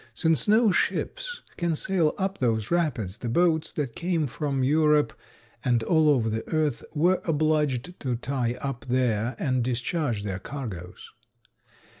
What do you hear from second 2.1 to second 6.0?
up those rapids the boats that came from Europe and